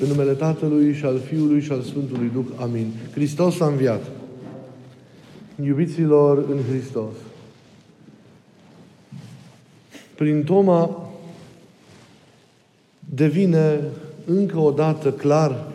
[0.00, 2.44] În numele Tatălui și al Fiului și al Sfântului Duh.
[2.60, 2.92] Amin.
[3.12, 4.02] Hristos a înviat.
[5.64, 7.12] Iubiților în Hristos.
[10.14, 11.10] Prin Toma
[13.14, 13.80] devine
[14.24, 15.72] încă o dată clar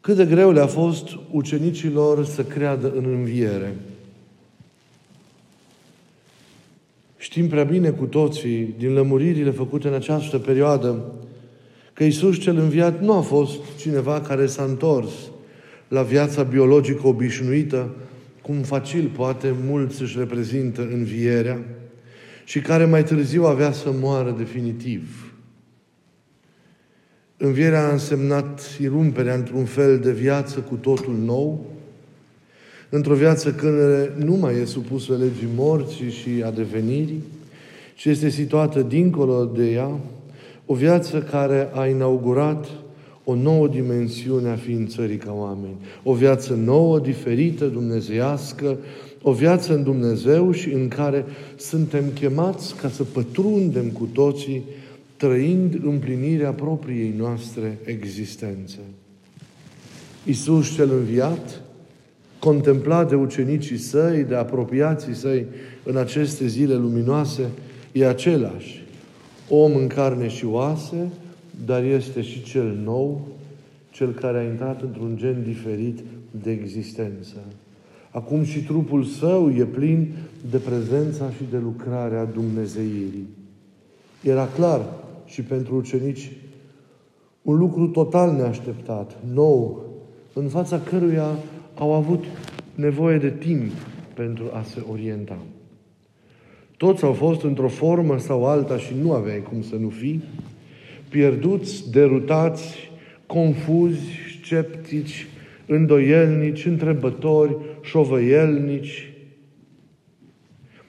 [0.00, 3.76] cât de greu le-a fost ucenicilor să creadă în înviere.
[7.16, 11.04] Știm prea bine cu toții, din lămuririle făcute în această perioadă,
[12.00, 15.10] că Isus cel înviat nu a fost cineva care s-a întors
[15.88, 17.90] la viața biologică obișnuită,
[18.42, 21.64] cum facil poate mulți își reprezintă învierea,
[22.44, 25.32] și care mai târziu avea să moară definitiv.
[27.36, 31.66] Învierea a însemnat irumperea într-un fel de viață cu totul nou,
[32.88, 37.22] într-o viață care nu mai e supusă legii morții și a devenirii,
[37.94, 40.00] ci este situată dincolo de ea,
[40.70, 42.66] o viață care a inaugurat
[43.24, 45.76] o nouă dimensiune a ființării ca oameni.
[46.02, 48.76] O viață nouă, diferită, dumnezeiască,
[49.22, 51.24] o viață în Dumnezeu și în care
[51.56, 54.64] suntem chemați ca să pătrundem cu toții,
[55.16, 58.78] trăind împlinirea propriei noastre existențe.
[60.24, 61.60] Iisus cel înviat,
[62.38, 65.46] contemplat de ucenicii săi, de apropiații săi
[65.82, 67.42] în aceste zile luminoase,
[67.92, 68.88] e același.
[69.52, 71.08] Om în carne și oase,
[71.64, 73.26] dar este și cel nou,
[73.90, 75.98] cel care a intrat într-un gen diferit
[76.42, 77.36] de existență.
[78.10, 80.12] Acum și trupul său e plin
[80.50, 83.28] de prezența și de lucrarea Dumnezeirii.
[84.22, 84.80] Era clar
[85.26, 86.32] și pentru ucenici
[87.42, 89.84] un lucru total neașteptat, nou,
[90.32, 91.28] în fața căruia
[91.78, 92.24] au avut
[92.74, 93.72] nevoie de timp
[94.14, 95.38] pentru a se orienta.
[96.80, 100.22] Toți au fost într-o formă sau alta și nu aveai cum să nu fii,
[101.08, 102.90] pierduți, derutați,
[103.26, 104.00] confuzi,
[104.42, 105.26] sceptici,
[105.66, 109.12] îndoielnici, întrebători, șovăielnici.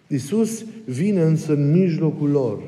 [0.07, 2.59] Iisus vine însă în mijlocul lor.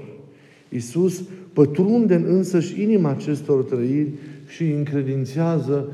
[0.69, 1.23] Iisus
[1.53, 4.09] pătrunde în însăși inima acestor trăiri
[4.47, 5.88] și încredințează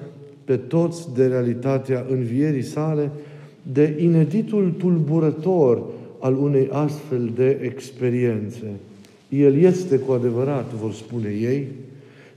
[0.44, 3.12] pe toți de realitatea învierii sale,
[3.72, 8.72] de ineditul tulburător al unei astfel de experiențe.
[9.30, 11.68] El este cu adevărat, vor spune ei,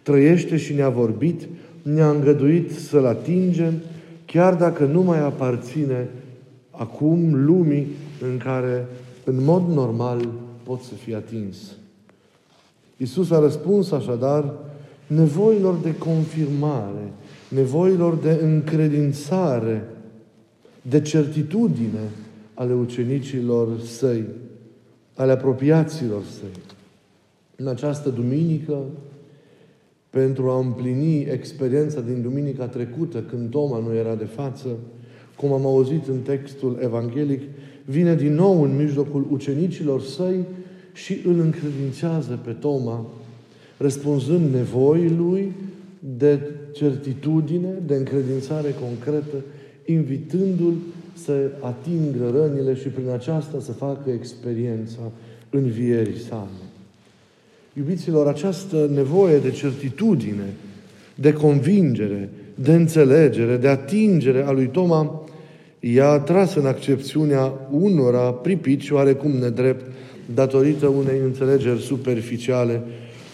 [0.02, 1.42] trăiește și ne-a vorbit,
[1.82, 3.72] ne-a îngăduit să-L atingem,
[4.24, 6.08] chiar dacă nu mai aparține
[6.70, 7.86] acum lumii
[8.30, 8.86] în care,
[9.24, 10.28] în mod normal,
[10.62, 11.56] pot să fie atins.
[12.96, 14.54] Iisus a răspuns așadar
[15.06, 17.12] nevoilor de confirmare,
[17.48, 19.84] nevoilor de încredințare,
[20.82, 22.10] de certitudine
[22.54, 24.24] ale ucenicilor săi,
[25.14, 26.62] ale apropiaților săi.
[27.56, 28.78] În această duminică,
[30.10, 34.68] pentru a împlini experiența din duminica trecută, când Toma nu era de față,
[35.36, 37.42] cum am auzit în textul evanghelic,
[37.84, 40.44] vine din nou în mijlocul ucenicilor săi
[40.92, 43.06] și îl încredințează pe Toma,
[43.76, 45.52] răspunzând nevoii lui
[46.16, 46.40] de
[46.72, 49.36] certitudine, de încredințare concretă,
[49.86, 50.74] invitându-l
[51.14, 55.00] să atingă rănile și prin aceasta să facă experiența
[55.50, 56.62] învierii sale.
[57.72, 60.54] Iubiților, această nevoie de certitudine,
[61.14, 65.26] de convingere, de înțelegere, de atingere a lui Toma,
[65.80, 69.92] i-a tras în accepțiunea unora pripici, oarecum nedrept,
[70.34, 72.82] datorită unei înțelegeri superficiale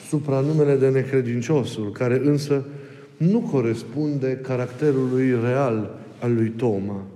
[0.08, 2.64] supranumele de necredinciosul, care însă
[3.16, 7.06] nu corespunde caracterului real al lui Toma.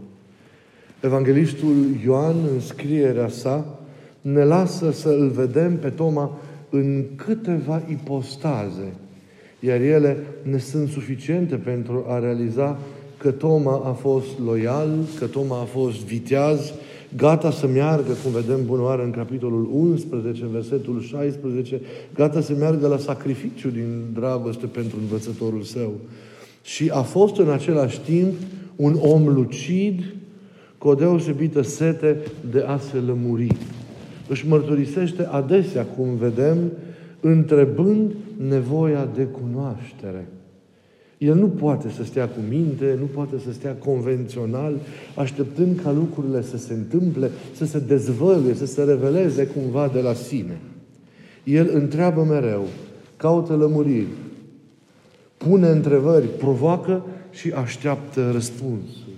[1.03, 1.75] Evanghelistul
[2.05, 3.79] Ioan, în scrierea sa,
[4.21, 6.39] ne lasă să îl vedem pe Toma
[6.71, 8.93] în câteva ipostaze,
[9.61, 12.79] iar ele ne sunt suficiente pentru a realiza
[13.17, 16.73] că Toma a fost loial, că Toma a fost viteaz,
[17.17, 21.81] gata să meargă, cum vedem bunoară în capitolul 11, în versetul 16,
[22.15, 25.93] gata să meargă la sacrificiu din dragoste pentru învățătorul său.
[26.63, 28.35] Și a fost în același timp
[28.77, 30.03] un om lucid,
[30.83, 32.17] cu o deosebită sete
[32.51, 33.57] de a se lămuri.
[34.29, 36.59] Își mărturisește adesea, cum vedem,
[37.21, 38.13] întrebând
[38.49, 40.29] nevoia de cunoaștere.
[41.19, 44.75] El nu poate să stea cu minte, nu poate să stea convențional,
[45.17, 50.13] așteptând ca lucrurile să se întâmple, să se dezvăluie, să se reveleze cumva de la
[50.13, 50.61] sine.
[51.45, 52.67] El întreabă mereu,
[53.17, 54.07] caută lămuriri,
[55.37, 59.12] pune întrebări, provoacă și așteaptă răspunsuri.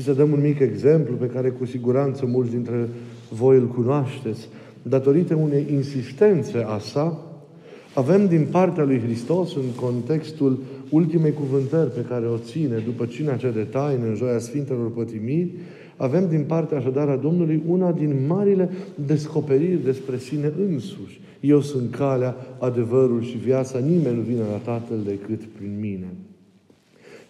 [0.00, 2.88] Și să dăm un mic exemplu pe care cu siguranță mulți dintre
[3.28, 4.48] voi îl cunoașteți.
[4.82, 7.24] Datorită unei insistențe a sa,
[7.94, 13.36] Avem din partea lui Hristos, în contextul ultimei cuvântări pe care o ține după cina
[13.36, 15.50] cea de taină în joia Sfintelor Pătimiri,
[15.96, 18.70] avem din partea așadar a Domnului una din marile
[19.06, 21.20] descoperiri despre sine însuși.
[21.40, 26.06] Eu sunt calea, adevărul și viața, nimeni nu vine la Tatăl decât prin mine.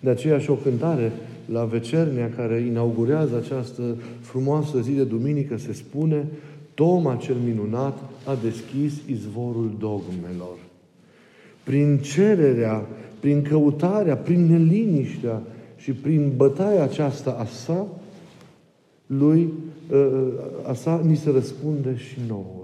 [0.00, 1.12] De aceea și o cântare
[1.52, 3.82] la vecernia care inaugurează această
[4.20, 6.26] frumoasă zi de duminică se spune
[6.74, 10.56] Toma cel minunat a deschis izvorul dogmelor.
[11.62, 12.86] Prin cererea,
[13.20, 15.42] prin căutarea, prin neliniștea
[15.76, 17.86] și prin bătaia aceasta a sa,
[19.06, 19.52] lui,
[19.92, 20.32] ă, ă,
[20.66, 22.60] a sa, ni se răspunde și nouă.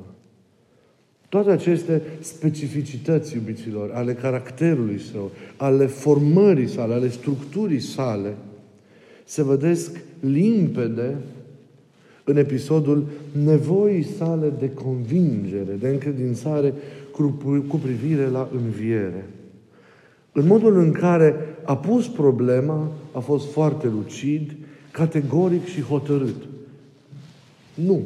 [1.29, 8.35] Toate aceste specificități, iubiților, ale caracterului său, ale formării sale, ale structurii sale,
[9.27, 11.17] se vedesc limpede
[12.25, 13.07] în episodul
[13.45, 16.75] nevoii sale de convingere, de încredințare
[17.69, 19.31] cu privire la înviere.
[20.33, 21.35] În modul în care
[21.65, 24.57] a pus problema, a fost foarte lucid,
[24.91, 26.43] categoric și hotărât.
[27.75, 28.03] Nu,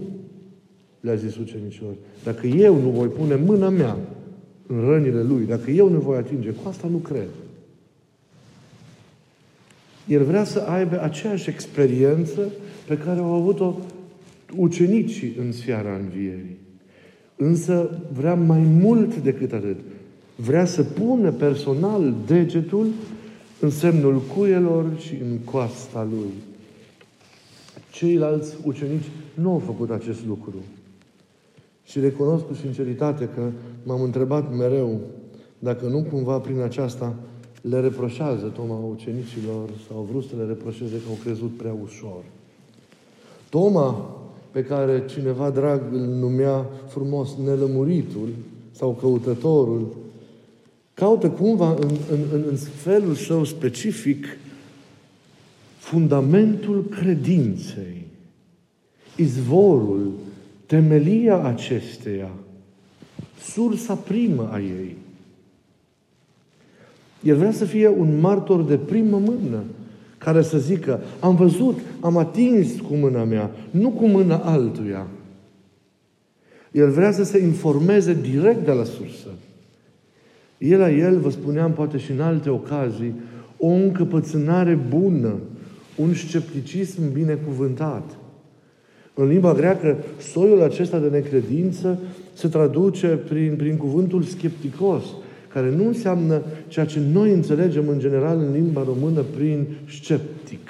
[1.01, 1.93] le-a zis ucenicilor.
[2.25, 3.97] Dacă eu nu voi pune mâna mea
[4.67, 7.29] în rănile lui, dacă eu nu voi atinge, cu asta nu cred.
[10.07, 12.41] El vrea să aibă aceeași experiență
[12.87, 13.77] pe care au avut-o
[14.57, 16.59] ucenicii în seara învierii.
[17.37, 19.77] Însă vrea mai mult decât atât.
[20.37, 22.87] Vrea să pună personal degetul
[23.61, 26.33] în semnul cuielor și în coasta lui.
[27.91, 30.55] Ceilalți ucenici nu au făcut acest lucru.
[31.85, 33.51] Și recunosc cu sinceritate că
[33.83, 35.01] m-am întrebat mereu
[35.59, 37.15] dacă nu cumva prin aceasta
[37.61, 42.23] le reproșează Toma ucenicilor sau au vrut să le reproșeze că au crezut prea ușor.
[43.49, 44.17] Toma,
[44.51, 48.29] pe care cineva drag îl numea frumos nelămuritul
[48.71, 49.97] sau căutătorul,
[50.95, 54.27] caută cumva în, în, în, în felul său specific
[55.79, 58.07] fundamentul credinței,
[59.17, 60.11] izvorul,
[60.67, 62.31] temelia acesteia,
[63.43, 64.97] sursa primă a ei.
[67.23, 69.63] El vrea să fie un martor de primă mână,
[70.19, 75.07] care să zică, am văzut, am atins cu mâna mea, nu cu mâna altuia.
[76.71, 79.29] El vrea să se informeze direct de la sursă.
[80.59, 83.15] El la el, vă spuneam poate și în alte ocazii,
[83.57, 85.35] o încăpățânare bună,
[85.97, 88.11] un scepticism binecuvântat.
[89.15, 89.97] În limba greacă,
[90.33, 91.99] soiul acesta de necredință
[92.33, 95.05] se traduce prin, prin cuvântul skepticos,
[95.53, 100.69] care nu înseamnă ceea ce noi înțelegem în general în limba română prin sceptic,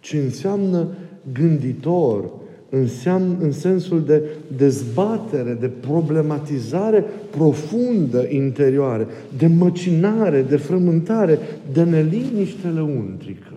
[0.00, 0.86] ci înseamnă
[1.32, 2.30] gânditor,
[2.70, 4.22] înseamnă, în sensul de
[4.56, 9.08] dezbatere, de problematizare profundă interioară,
[9.38, 11.38] de măcinare, de frământare,
[11.72, 13.52] de neliniște lăuntrică.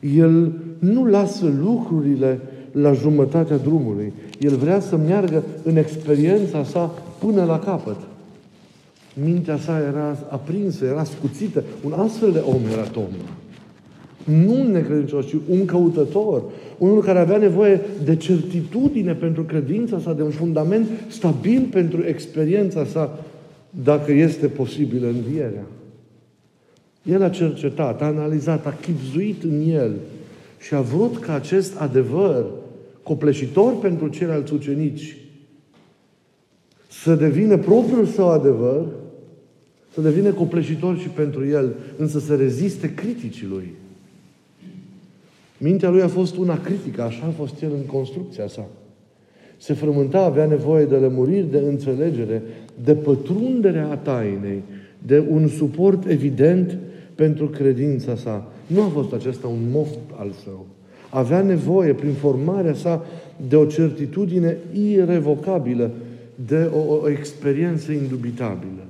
[0.00, 2.40] El nu lasă lucrurile
[2.72, 4.12] la jumătatea drumului.
[4.40, 7.96] El vrea să meargă în experiența sa până la capăt.
[9.24, 11.62] Mintea sa era aprinsă, era scuțită.
[11.84, 13.06] Un astfel de om era Toma.
[14.24, 16.42] Nu un necredincios, ci un căutător.
[16.78, 22.84] Unul care avea nevoie de certitudine pentru credința sa, de un fundament stabil pentru experiența
[22.84, 23.18] sa,
[23.70, 25.64] dacă este posibilă învierea.
[27.02, 29.92] El a cercetat, a analizat, a chipzuit în el
[30.58, 32.44] și a vrut ca acest adevăr
[33.02, 35.16] copleșitor pentru ceilalți ucenici
[37.02, 38.86] să devină propriul său adevăr,
[39.94, 43.74] să devină copleșitor și pentru el, însă să reziste criticii lui.
[45.58, 48.68] Mintea lui a fost una critică, așa a fost el în construcția sa.
[49.56, 52.42] Se frământa, avea nevoie de lămuriri, de înțelegere,
[52.84, 54.62] de pătrunderea a tainei,
[55.06, 56.78] de un suport evident
[57.14, 58.52] pentru credința sa.
[58.66, 60.66] Nu a fost acesta un moft al său.
[61.14, 63.04] Avea nevoie, prin formarea sa,
[63.48, 65.90] de o certitudine irrevocabilă,
[66.46, 68.84] de o, o experiență indubitabilă.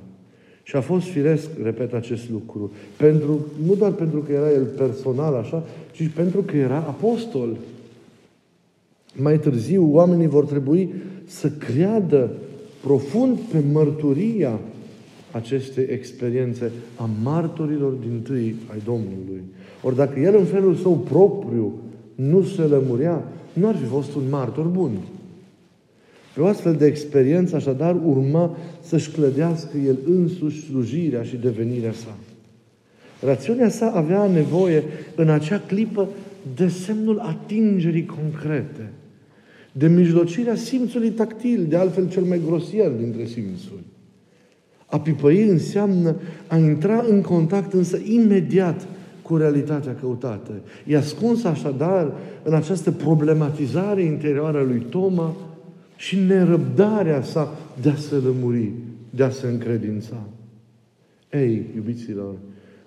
[0.63, 5.35] Și a fost firesc, repet acest lucru, pentru, nu doar pentru că era el personal
[5.35, 5.63] așa,
[5.93, 7.57] ci pentru că era apostol.
[9.15, 10.95] Mai târziu, oamenii vor trebui
[11.27, 12.31] să creadă
[12.83, 14.59] profund pe mărturia
[15.31, 19.43] aceste experiențe a martorilor din tâi ai Domnului.
[19.83, 21.73] Ori dacă el în felul său propriu
[22.31, 24.91] nu se lămurea, nu ar fi fost un martor bun.
[26.35, 32.17] Pe o astfel de experiență, așadar, urma să-și clădească el însuși slujirea și devenirea sa.
[33.21, 34.83] Rațiunea sa avea nevoie
[35.17, 36.09] în acea clipă
[36.55, 38.93] de semnul atingerii concrete,
[39.73, 43.83] de mijlocirea simțului tactil, de altfel cel mai grosier dintre simțuri.
[44.87, 48.87] A pipăi înseamnă a intra în contact însă imediat
[49.33, 50.53] cu realitatea căutată.
[50.87, 52.13] E ascuns așadar
[52.43, 55.37] în această problematizare interioară a lui Toma
[55.97, 58.71] și nerăbdarea sa de a se lămuri,
[59.11, 60.17] de a se încredința.
[61.31, 62.35] Ei, iubiților,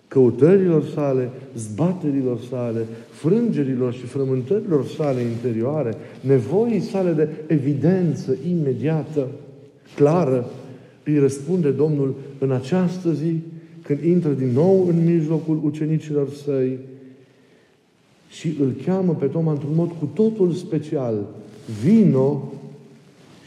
[0.07, 9.27] căutărilor sale, zbaterilor sale, frângerilor și frământărilor sale interioare, nevoii sale de evidență imediată,
[9.95, 10.49] clară,
[11.03, 13.41] îi răspunde Domnul în această zi,
[13.85, 16.77] când intră din nou în mijlocul ucenicilor săi
[18.29, 21.27] și îl cheamă pe Toma într-un mod cu totul special.
[21.83, 22.53] Vino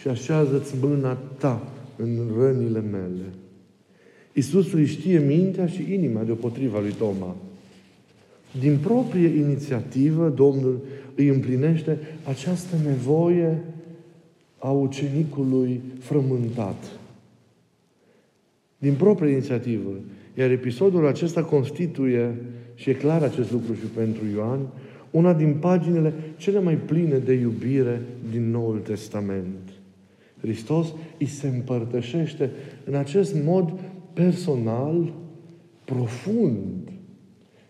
[0.01, 3.25] și așează-ți mâna ta în rănile mele.
[4.33, 7.37] Iisus îi știe mintea și inima deopotriva lui Toma.
[8.61, 10.81] Din proprie inițiativă, Domnul
[11.15, 13.65] îi împlinește această nevoie
[14.59, 16.99] a ucenicului frământat.
[18.79, 19.91] Din proprie inițiativă.
[20.39, 22.35] Iar episodul acesta constituie,
[22.75, 24.61] și e clar acest lucru și pentru Ioan,
[25.11, 29.71] una din paginile cele mai pline de iubire din Noul Testament.
[30.41, 30.87] Hristos
[31.19, 32.51] îi se împărtășește
[32.85, 33.73] în acest mod
[34.13, 35.13] personal,
[35.85, 36.91] profund.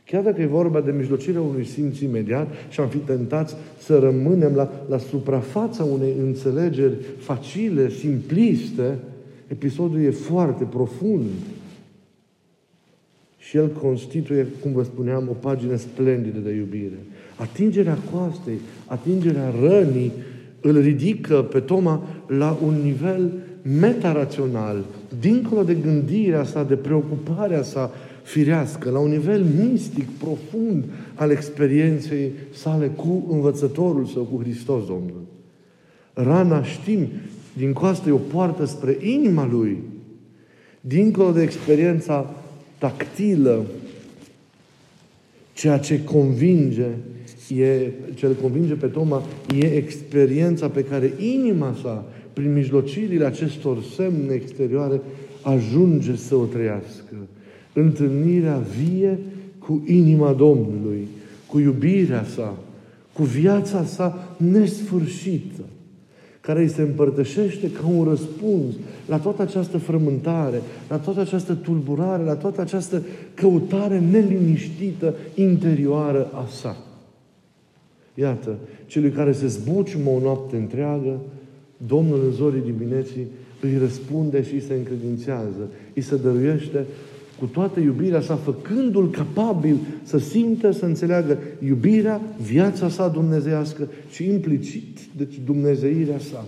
[0.05, 4.55] Chiar dacă e vorba de mijlocirea unui simț imediat și am fi tentați să rămânem
[4.55, 8.99] la, la suprafața unei înțelegeri facile, simpliste,
[9.47, 11.27] episodul e foarte profund.
[13.49, 16.99] Și el constituie, cum vă spuneam, o pagină splendidă de iubire.
[17.37, 20.13] Atingerea coastei, atingerea rănii,
[20.61, 23.33] îl ridică pe Toma la un nivel
[23.81, 24.85] metarațional,
[25.21, 27.91] dincolo de gândirea sa, de preocuparea sa
[28.23, 35.23] firească, la un nivel mistic, profund al experienței sale cu învățătorul său, cu Hristos Domnul.
[36.13, 37.07] Rana, știm,
[37.57, 39.79] din coastă e o poartă spre inima lui,
[40.81, 42.35] dincolo de experiența
[42.79, 43.67] tactilă,
[45.53, 46.87] ceea ce convinge,
[47.57, 49.23] e, ce îl convinge pe Toma,
[49.59, 55.01] e experiența pe care inima sa prin mijlocirile acestor semne exterioare,
[55.43, 57.15] ajunge să o trăiască.
[57.73, 59.19] Întâlnirea vie
[59.59, 61.09] cu inima Domnului,
[61.47, 62.59] cu iubirea sa,
[63.13, 65.63] cu viața sa nesfârșită,
[66.41, 68.75] care îi se împărtășește ca un răspuns
[69.09, 73.03] la toată această frământare, la toată această tulburare, la toată această
[73.35, 76.77] căutare neliniștită interioară a sa.
[78.15, 81.21] Iată, celui care se zbuciumă o noapte întreagă,
[81.87, 83.27] Domnul în zorii dimineții
[83.61, 86.85] îi răspunde și îi se încredințează, îi se dăruiește
[87.39, 94.25] cu toată iubirea sa, făcându-l capabil să simtă, să înțeleagă iubirea, viața sa dumnezeiască și
[94.25, 96.45] implicit, deci dumnezeirea sa.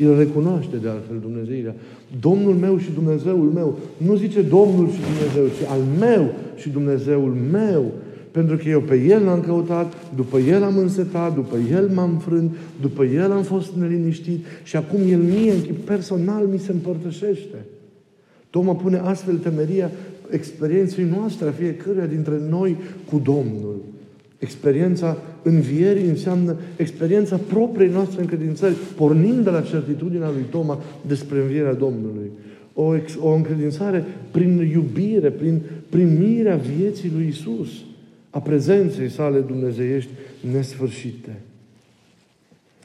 [0.00, 1.74] El recunoaște de altfel Dumnezeirea.
[2.20, 3.78] Domnul meu și Dumnezeul meu.
[3.96, 7.92] Nu zice Domnul și Dumnezeu, ci al meu și Dumnezeul meu.
[8.30, 12.56] Pentru că eu pe El l-am căutat, după El am însetat, după El m-am frânt,
[12.80, 17.56] după El am fost neliniștit și acum El mie, în chip personal, mi se împărtășește.
[18.50, 19.90] Toma pune astfel temeria
[20.30, 22.76] experienței noastre, a fiecăruia dintre noi
[23.10, 23.76] cu Domnul.
[24.40, 31.74] Experiența învierii înseamnă experiența propriei noastre încredințări, pornind de la certitudinea lui Toma despre învierea
[31.74, 32.30] Domnului.
[32.74, 37.68] O, o încredințare prin iubire, prin primirea vieții lui Isus
[38.30, 40.10] a prezenței sale dumnezeiești
[40.52, 41.40] nesfârșite.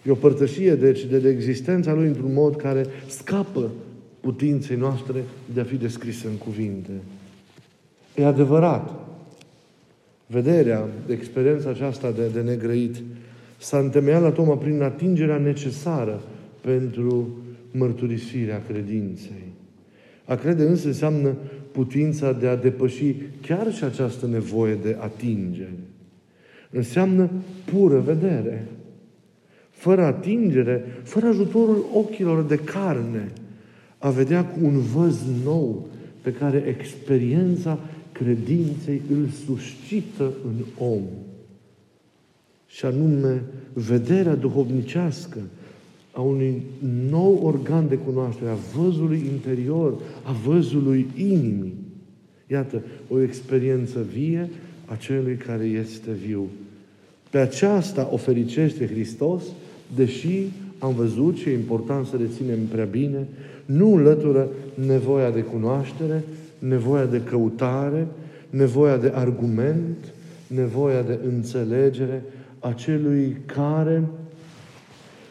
[0.07, 3.71] E o părtășie, deci, de, de existența Lui într-un mod care scapă
[4.19, 6.89] putinței noastre de a fi descrisă în cuvinte.
[8.15, 9.04] E adevărat.
[10.27, 12.95] Vederea, experiența aceasta de, de negrăit,
[13.57, 16.21] s-a întemeiat la Toma prin atingerea necesară
[16.61, 17.37] pentru
[17.71, 19.53] mărturisirea credinței.
[20.25, 21.35] A crede însă înseamnă
[21.71, 25.73] putința de a depăși chiar și această nevoie de atingere.
[26.71, 27.29] Înseamnă
[27.65, 28.67] pură vedere.
[29.69, 33.31] Fără atingere, fără ajutorul ochilor de carne,
[33.97, 35.87] a vedea cu un văz nou
[36.21, 37.79] pe care experiența
[38.23, 41.01] credinței îl suscită în om.
[42.67, 43.43] Și anume,
[43.73, 45.37] vederea duhovnicească,
[46.11, 46.61] a unui
[47.09, 49.93] nou organ de cunoaștere, a văzului interior,
[50.23, 51.73] a văzului inimii.
[52.47, 54.49] Iată, o experiență vie
[54.85, 56.47] a celui care este viu.
[57.29, 59.43] Pe aceasta o fericește Hristos,
[59.95, 60.43] deși
[60.79, 63.27] am văzut și e important să reținem prea bine,
[63.65, 64.49] nu înlătură
[64.85, 66.23] nevoia de cunoaștere,
[66.67, 68.07] nevoia de căutare,
[68.49, 70.13] nevoia de argument,
[70.47, 72.23] nevoia de înțelegere
[72.59, 74.03] a celui care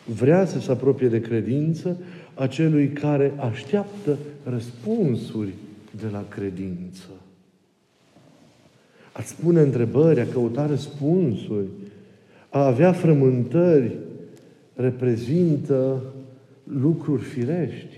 [0.05, 1.97] Vrea să se apropie de credință
[2.35, 5.53] a celui care așteaptă răspunsuri
[5.91, 7.09] de la credință.
[9.13, 11.67] A spune întrebări, a căuta răspunsuri,
[12.49, 13.97] a avea frământări,
[14.75, 16.03] reprezintă
[16.65, 17.97] lucruri firești.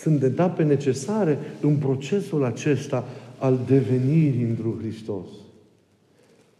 [0.00, 3.04] Sunt etape necesare în procesul acesta
[3.38, 5.26] al devenirii într Hristos.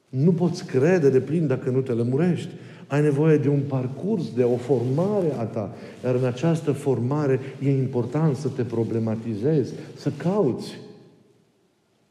[0.09, 2.49] Nu poți crede de plin dacă nu te lămurești.
[2.87, 5.75] Ai nevoie de un parcurs, de o formare a ta.
[6.05, 10.79] Iar în această formare e important să te problematizezi, să cauți.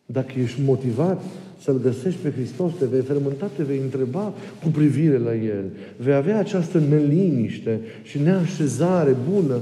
[0.05, 1.21] Dacă ești motivat
[1.62, 4.33] să-L găsești pe Hristos, te vei fermenta, te vei întreba
[4.63, 5.63] cu privire la El.
[5.98, 9.59] Vei avea această neliniște și neașezare bună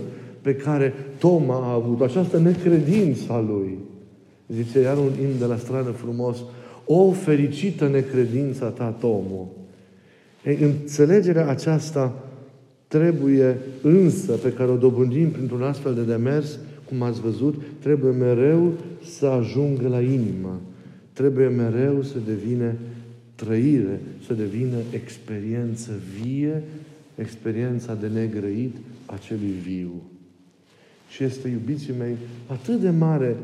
[0.47, 3.77] pe care Toma a avut, această necredință a lui.
[4.47, 6.37] Zice iar un imn de la strană frumos,
[6.85, 9.51] o fericită necredință ta, Tomo.
[10.45, 12.23] Ei, înțelegerea aceasta
[12.87, 18.71] trebuie însă, pe care o dobândim printr-un astfel de demers, cum ați văzut, trebuie mereu
[19.17, 20.61] să ajungă la inimă.
[21.13, 22.77] Trebuie mereu să devine
[23.35, 26.63] trăire, să devină experiență vie,
[27.15, 28.75] experiența de negrăit
[29.05, 30.01] a celui viu.
[31.09, 32.15] Și este, iubiții mei,
[32.47, 33.35] atât de mare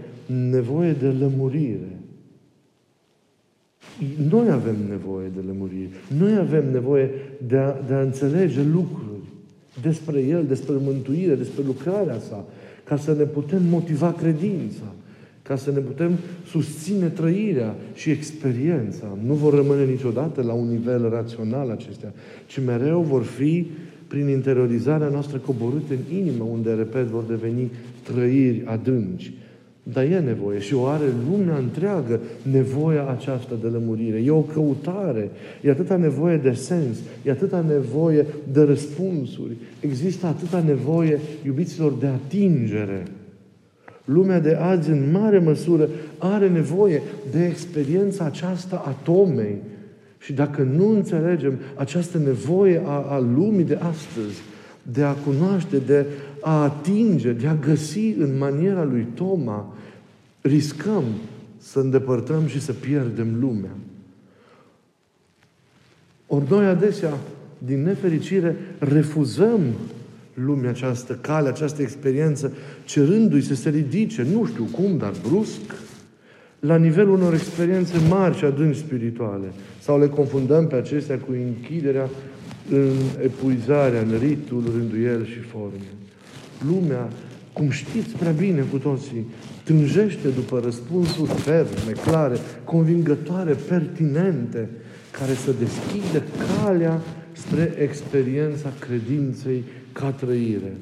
[0.50, 1.98] nevoie de lămurire.
[4.30, 5.90] Noi avem nevoie de lămurire.
[6.18, 7.10] Noi avem nevoie
[7.48, 9.24] de a, de a înțelege lucruri
[9.82, 12.46] despre El, despre mântuire, despre lucrarea sa,
[12.84, 14.94] ca să ne putem motiva credința,
[15.42, 16.12] ca să ne putem
[16.48, 19.18] susține trăirea și experiența.
[19.26, 22.14] Nu vor rămâne niciodată la un nivel rațional acestea,
[22.46, 23.68] ci mereu vor fi
[24.14, 27.72] prin interiorizarea noastră coborâte în inimă, unde, repet, vor deveni
[28.04, 29.34] trăiri adânci.
[29.84, 32.20] Dar e nevoie și o are lumea întreagă
[32.52, 34.24] nevoia aceasta de lămurire.
[34.26, 35.30] E o căutare,
[35.62, 42.08] e atâta nevoie de sens, e atâta nevoie de răspunsuri, există atâta nevoie, iubiților, de
[42.08, 43.04] atingere.
[44.06, 47.02] Lumea de azi, în mare măsură, are nevoie
[47.32, 49.56] de experiența aceasta a Tomei.
[50.24, 54.42] Și dacă nu înțelegem această nevoie a, a lumii de astăzi,
[54.82, 56.06] de a cunoaște, de
[56.42, 59.74] a atinge, de a găsi în maniera lui Toma,
[60.42, 61.04] riscăm
[61.58, 63.72] să îndepărtăm și să pierdem lumea.
[66.28, 67.18] Ori noi adesea,
[67.58, 69.62] din nefericire, refuzăm
[70.34, 72.52] lumea această, cale, această experiență,
[72.86, 75.62] cerându-i să se ridice, nu știu cum, dar brusc,
[76.66, 79.48] la nivelul unor experiențe mari și adânci spirituale.
[79.80, 82.10] Sau le confundăm pe acestea cu închiderea
[82.70, 82.92] în
[83.24, 85.90] epuizarea, în ritul, rânduiel și forme.
[86.68, 87.08] Lumea,
[87.54, 89.26] cum știți prea bine cu toții,
[89.64, 94.70] tânjește după răspunsuri ferme, clare, convingătoare, pertinente,
[95.12, 100.74] care să deschidă calea spre experiența credinței ca trăire.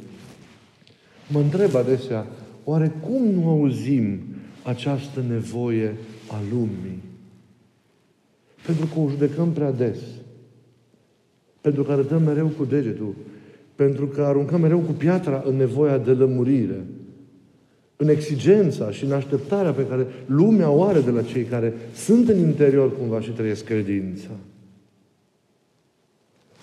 [1.28, 2.28] Mă întreb adesea,
[2.63, 4.20] oare cum nu auzim
[4.63, 5.95] această nevoie
[6.28, 7.04] a lumii?
[8.65, 9.97] Pentru că o judecăm prea des.
[11.62, 13.15] Pentru că arătăm mereu cu degetul.
[13.76, 16.86] Pentru că aruncăm mereu cu piatra în nevoia de lămurire.
[17.95, 22.30] În exigența și în așteptarea pe care lumea o are de la cei care sunt
[22.30, 24.30] în interior cumva și trăiesc credința.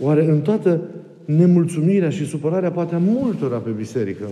[0.01, 0.81] Oare în toată
[1.25, 4.29] nemulțumirea și supărarea poate a multora pe biserică,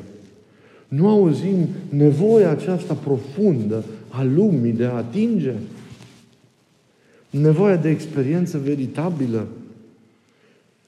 [0.89, 5.53] nu auzim nevoia aceasta profundă a lumii de a atinge?
[7.31, 9.47] Nevoia de experiență veritabilă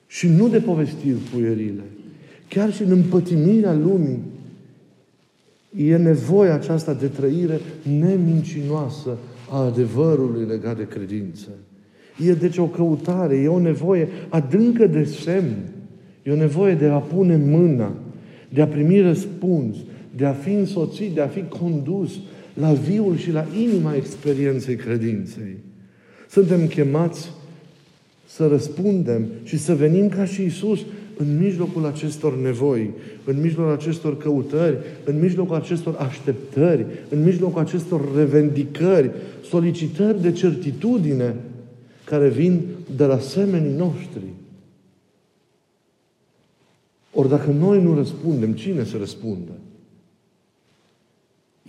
[0.07, 1.83] și nu de povestiri puierile.
[2.49, 4.23] Chiar și în împătimirea lumii
[5.77, 7.61] e nevoia aceasta de trăire
[8.01, 9.17] nemincinoasă
[9.51, 11.49] a adevărului legat de credință.
[12.27, 15.57] E deci o căutare, e o nevoie adâncă de semn.
[16.23, 17.93] E o nevoie de a pune mâna,
[18.49, 19.77] de a primi răspuns,
[20.19, 22.11] de a fi însoțit, de a fi condus
[22.55, 25.57] la viul și la inima experienței credinței.
[26.31, 27.31] Suntem chemați
[28.27, 30.81] să răspundem și să venim ca și Isus
[31.17, 32.91] în mijlocul acestor nevoi,
[33.25, 39.11] în mijlocul acestor căutări, în mijlocul acestor așteptări, în mijlocul acestor revendicări,
[39.45, 41.35] solicitări de certitudine
[42.05, 42.61] care vin
[42.97, 44.25] de la semenii noștri.
[47.13, 49.53] Ori dacă noi nu răspundem, cine să răspundă?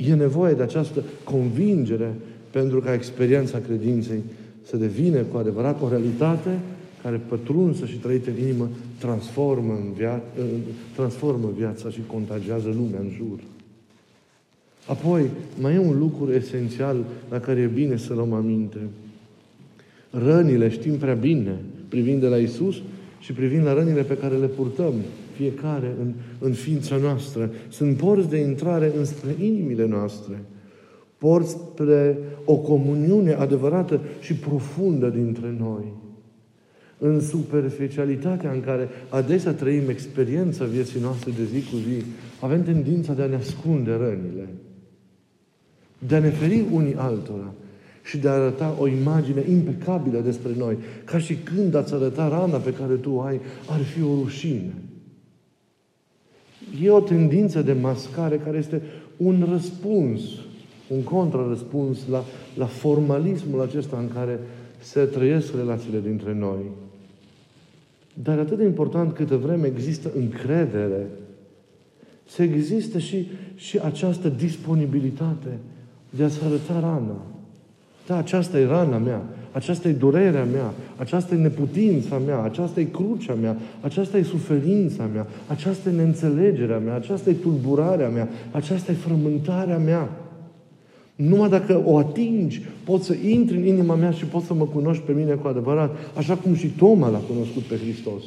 [0.08, 2.14] E nevoie de această convingere
[2.52, 4.20] pentru ca experiența credinței
[4.64, 6.60] să devină cu adevărat o realitate
[7.04, 10.24] care pătrunsă și trăită în inimă transformă, în via-
[10.96, 13.40] transformă viața și contagiază lumea în jur.
[14.88, 15.30] Apoi,
[15.62, 16.98] mai e un lucru esențial
[17.30, 18.78] la care e bine să luăm aminte.
[20.10, 21.56] Rănile știm prea bine,
[21.88, 22.76] privind de la Isus
[23.20, 24.94] și privind la rănile pe care le purtăm
[25.40, 27.52] fiecare în, în ființa noastră.
[27.70, 30.44] Sunt porți de intrare înspre inimile noastre.
[31.18, 35.94] Porți spre o comuniune adevărată și profundă dintre noi.
[36.98, 42.04] În superficialitatea în care adesea trăim experiența vieții noastre de zi cu zi,
[42.40, 44.48] avem tendința de a ne ascunde rănile,
[46.08, 47.54] de a ne feri unii altora
[48.04, 52.58] și de a arăta o imagine impecabilă despre noi, ca și când ați arăta rana
[52.58, 54.74] pe care tu ai, ar fi o rușine.
[56.82, 58.82] E o tendință de mascare care este
[59.18, 60.22] un răspuns,
[60.88, 62.24] un contrarăspuns la,
[62.56, 64.40] la formalismul acesta în care
[64.80, 66.62] se trăiesc relațiile dintre noi.
[68.24, 71.08] Dar atât de important câtă vreme există încredere,
[72.28, 75.58] să există și, și această disponibilitate
[76.10, 77.26] de a-ți arăta rana.
[78.08, 82.84] Da, aceasta e rana mea, aceasta e durerea mea, aceasta e neputința mea, aceasta e
[82.84, 88.92] crucea mea, aceasta e suferința mea, aceasta e neînțelegerea mea, aceasta e tulburarea mea, aceasta
[88.92, 90.10] e frământarea mea.
[91.16, 95.04] Numai dacă o atingi, poți să intri în inima mea și poți să mă cunoști
[95.04, 98.24] pe mine cu adevărat, așa cum și Toma l-a cunoscut pe Hristos.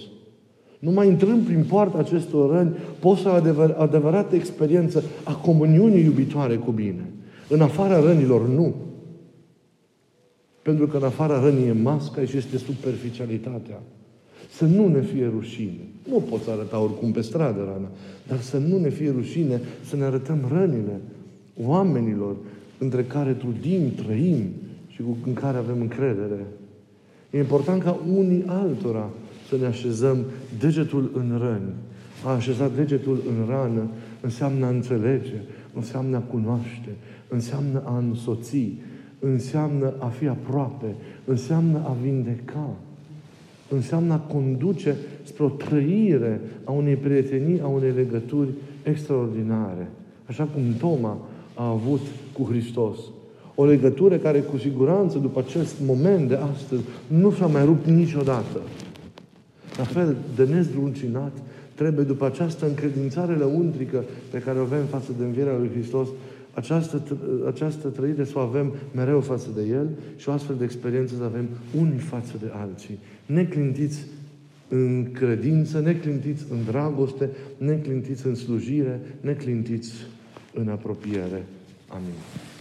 [0.78, 6.54] Numai intrând prin poarta acestor răni, poți să ai adevăr, adevărată experiență a comuniunii iubitoare
[6.54, 7.10] cu bine.
[7.48, 8.74] În afara rănilor, nu.
[10.62, 13.82] Pentru că în afara rănii e masca și este superficialitatea.
[14.50, 15.86] Să nu ne fie rușine.
[16.08, 17.88] Nu poți arăta oricum pe stradă rana,
[18.28, 21.00] dar să nu ne fie rușine să ne arătăm rănile
[21.62, 22.36] oamenilor
[22.78, 24.44] între care trudim, trăim
[24.88, 26.46] și cu, în care avem încredere.
[27.30, 29.10] E important ca unii altora
[29.48, 30.24] să ne așezăm
[30.58, 31.72] degetul în răni.
[32.24, 33.86] A așeza degetul în rană
[34.20, 35.40] înseamnă a înțelege,
[35.74, 36.88] înseamnă a cunoaște,
[37.28, 38.72] înseamnă a însoți,
[39.24, 42.68] înseamnă a fi aproape, înseamnă a vindeca,
[43.68, 48.48] înseamnă a conduce spre o trăire a unei prietenii, a unei legături
[48.82, 49.88] extraordinare.
[50.26, 51.18] Așa cum Toma
[51.54, 52.00] a avut
[52.32, 52.98] cu Hristos.
[53.54, 58.60] O legătură care cu siguranță după acest moment de astăzi nu s-a mai rupt niciodată.
[59.76, 61.32] La fel de nezdruncinat
[61.74, 66.08] trebuie după această încredințare lăuntrică pe care o avem față de învierea lui Hristos
[66.54, 67.02] această,
[67.46, 71.24] această trăire să o avem mereu față de El și o astfel de experiență să
[71.24, 72.98] avem unii față de alții.
[73.26, 74.06] Neclintiți
[74.68, 79.92] în credință, neclintiți în dragoste, neclintiți în slujire, neclintiți
[80.54, 81.42] în apropiere.
[81.88, 82.51] Amin.